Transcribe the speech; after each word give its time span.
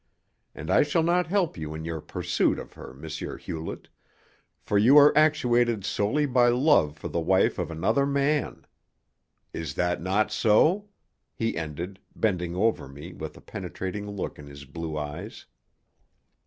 And 0.55 0.71
I 0.71 0.81
shall 0.81 1.03
not 1.03 1.27
help 1.27 1.59
you 1.59 1.75
in 1.75 1.85
your 1.85 2.01
pursuit 2.01 2.57
of 2.57 2.73
her, 2.73 2.89
M. 2.89 3.07
Hewlett, 3.37 3.87
for 4.59 4.75
you 4.79 4.97
are 4.97 5.15
actuated 5.15 5.85
solely 5.85 6.25
by 6.25 6.47
love 6.49 6.97
for 6.97 7.07
the 7.07 7.19
wife 7.19 7.59
of 7.59 7.69
another 7.69 8.07
man. 8.07 8.65
Is 9.53 9.75
that 9.75 10.01
not 10.01 10.31
so?" 10.31 10.89
he 11.35 11.55
ended, 11.55 11.99
bending 12.15 12.55
over 12.55 12.87
me 12.87 13.13
with 13.13 13.37
a 13.37 13.41
penetrating 13.41 14.09
look 14.09 14.39
in 14.39 14.47
his 14.47 14.65
blue 14.65 14.97
eyes. 14.97 15.45